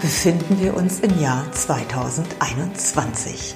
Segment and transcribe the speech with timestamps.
[0.00, 3.54] befinden wir uns im Jahr 2021.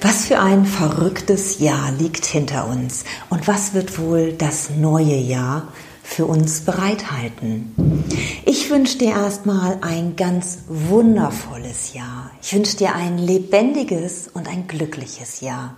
[0.00, 5.72] Was für ein verrücktes Jahr liegt hinter uns und was wird wohl das neue Jahr
[6.02, 8.04] für uns bereithalten?
[8.44, 12.30] Ich wünsche dir erstmal ein ganz wundervolles Jahr.
[12.42, 15.76] Ich wünsche dir ein lebendiges und ein glückliches Jahr.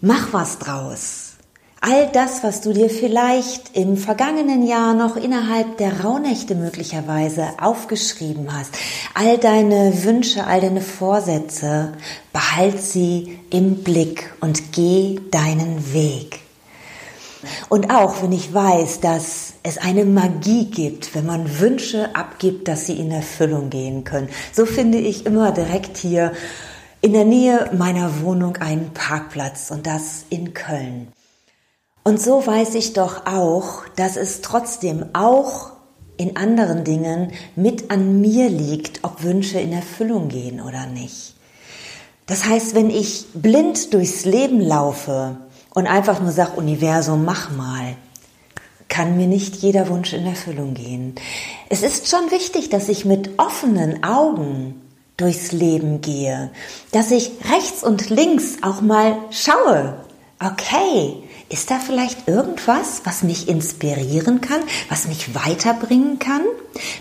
[0.00, 1.27] Mach was draus.
[1.80, 8.52] All das, was du dir vielleicht im vergangenen Jahr noch innerhalb der Rauhnächte möglicherweise aufgeschrieben
[8.52, 8.74] hast,
[9.14, 11.92] all deine Wünsche, all deine Vorsätze,
[12.32, 16.40] behalt sie im Blick und geh deinen Weg.
[17.68, 22.86] Und auch wenn ich weiß, dass es eine Magie gibt, wenn man Wünsche abgibt, dass
[22.86, 26.32] sie in Erfüllung gehen können, so finde ich immer direkt hier
[27.02, 31.12] in der Nähe meiner Wohnung einen Parkplatz und das in Köln.
[32.08, 35.72] Und so weiß ich doch auch, dass es trotzdem auch
[36.16, 41.34] in anderen Dingen mit an mir liegt, ob Wünsche in Erfüllung gehen oder nicht.
[42.24, 45.36] Das heißt, wenn ich blind durchs Leben laufe
[45.74, 47.94] und einfach nur sage, Universum, mach mal,
[48.88, 51.14] kann mir nicht jeder Wunsch in Erfüllung gehen.
[51.68, 54.80] Es ist schon wichtig, dass ich mit offenen Augen
[55.18, 56.52] durchs Leben gehe,
[56.90, 60.07] dass ich rechts und links auch mal schaue.
[60.40, 66.42] Okay, ist da vielleicht irgendwas, was mich inspirieren kann, was mich weiterbringen kann?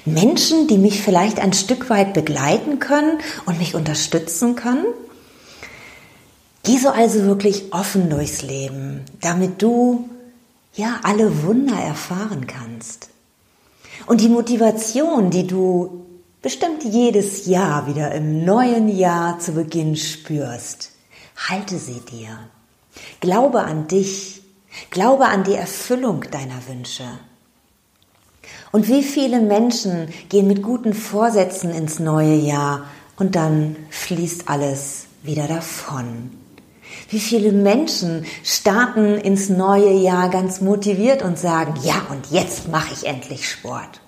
[0.06, 4.86] Menschen, die mich vielleicht ein Stück weit begleiten können und mich unterstützen können?
[6.64, 10.10] Geh so also wirklich offen durchs Leben, damit du
[10.74, 13.10] ja alle Wunder erfahren kannst.
[14.08, 16.06] Und die Motivation, die du
[16.42, 20.92] bestimmt jedes Jahr wieder im neuen Jahr zu Beginn spürst,
[21.48, 22.50] halte sie dir.
[23.20, 24.42] Glaube an dich.
[24.90, 27.04] Glaube an die Erfüllung deiner Wünsche.
[28.72, 32.86] Und wie viele Menschen gehen mit guten Vorsätzen ins neue Jahr
[33.18, 36.32] und dann fließt alles wieder davon.
[37.10, 42.94] Wie viele Menschen starten ins neue Jahr ganz motiviert und sagen, ja, und jetzt mache
[42.94, 44.02] ich endlich Sport.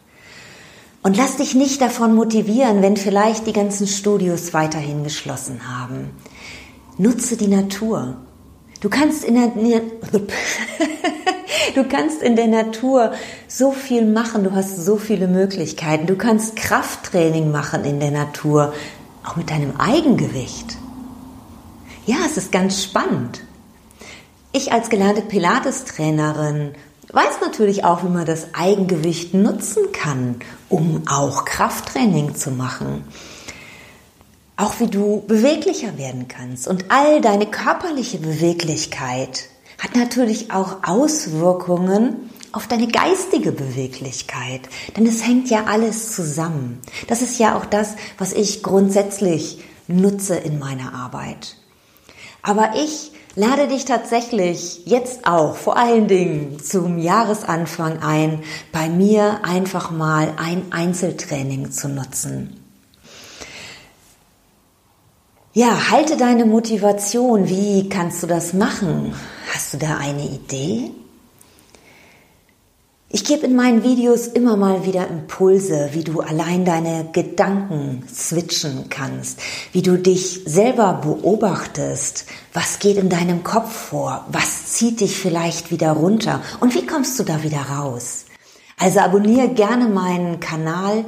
[1.01, 6.09] Und lass dich nicht davon motivieren, wenn vielleicht die ganzen Studios weiterhin geschlossen haben.
[6.97, 8.17] Nutze die Natur.
[8.81, 9.51] Du kannst in der,
[11.75, 13.11] du kannst in der Natur
[13.47, 16.07] so viel machen, du hast so viele Möglichkeiten.
[16.07, 18.73] Du kannst Krafttraining machen in der Natur,
[19.25, 20.77] auch mit deinem Eigengewicht.
[22.05, 23.41] Ja, es ist ganz spannend.
[24.53, 26.71] Ich als gelernte Pilates-Trainerin
[27.11, 30.35] weiß natürlich auch, wie man das Eigengewicht nutzen kann,
[30.69, 33.03] um auch Krafttraining zu machen
[34.59, 36.67] auch wie du beweglicher werden kannst.
[36.67, 39.45] Und all deine körperliche Beweglichkeit
[39.81, 44.61] hat natürlich auch Auswirkungen auf deine geistige Beweglichkeit.
[44.97, 46.81] Denn es hängt ja alles zusammen.
[47.07, 51.55] Das ist ja auch das, was ich grundsätzlich nutze in meiner Arbeit.
[52.41, 58.43] Aber ich lade dich tatsächlich jetzt auch vor allen Dingen zum Jahresanfang ein,
[58.73, 62.58] bei mir einfach mal ein Einzeltraining zu nutzen.
[65.53, 67.49] Ja, halte deine Motivation.
[67.49, 69.15] Wie kannst du das machen?
[69.51, 70.91] Hast du da eine Idee?
[73.09, 78.89] Ich gebe in meinen Videos immer mal wieder Impulse, wie du allein deine Gedanken switchen
[78.91, 79.39] kannst,
[79.71, 85.71] wie du dich selber beobachtest, was geht in deinem Kopf vor, was zieht dich vielleicht
[85.71, 88.25] wieder runter und wie kommst du da wieder raus.
[88.77, 91.05] Also abonniere gerne meinen Kanal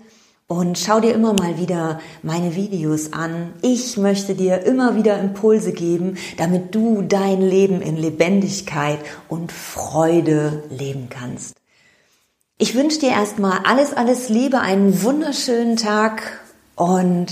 [0.51, 3.53] und schau dir immer mal wieder meine Videos an.
[3.61, 8.99] Ich möchte dir immer wieder Impulse geben, damit du dein Leben in Lebendigkeit
[9.29, 11.55] und Freude leben kannst.
[12.57, 16.41] Ich wünsche dir erstmal alles, alles Liebe, einen wunderschönen Tag
[16.75, 17.31] und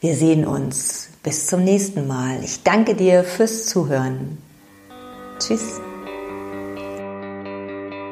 [0.00, 1.10] wir sehen uns.
[1.22, 2.42] Bis zum nächsten Mal.
[2.42, 4.38] Ich danke dir fürs Zuhören.
[5.38, 5.82] Tschüss.